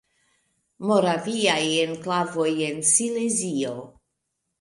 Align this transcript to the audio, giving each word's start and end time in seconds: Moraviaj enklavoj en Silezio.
Moraviaj 0.91 1.65
enklavoj 1.83 2.47
en 2.69 2.81
Silezio. 2.93 3.75